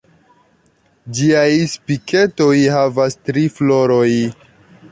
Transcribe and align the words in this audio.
Ĝiaj 1.17 1.51
Spiketoj 1.75 2.49
havas 2.77 3.19
tri 3.29 3.45
floroj. 3.59 4.09